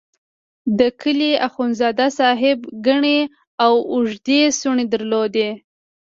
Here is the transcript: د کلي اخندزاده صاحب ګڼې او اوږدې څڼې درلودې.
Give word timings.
د 0.79 0.81
کلي 1.01 1.31
اخندزاده 1.47 2.07
صاحب 2.19 2.59
ګڼې 2.85 3.19
او 3.65 3.73
اوږدې 3.93 4.41
څڼې 4.59 4.85
درلودې. 4.93 5.49